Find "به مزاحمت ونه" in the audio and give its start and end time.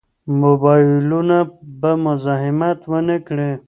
1.81-3.17